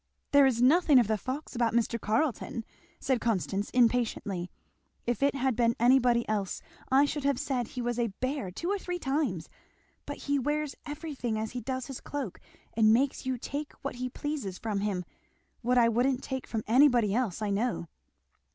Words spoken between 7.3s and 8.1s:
said he was a